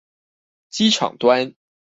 [0.71, 1.53] 機場端